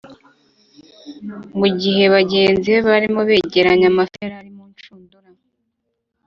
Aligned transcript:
mu 1.59 1.67
gihe 1.81 2.03
bagenzi 2.15 2.67
be 2.73 2.79
barimo 2.89 3.21
begeranya 3.29 3.85
amafi 3.91 4.15
yari 4.23 4.35
ari 4.41 4.51
mu 4.57 4.63
nshundura 4.73 5.29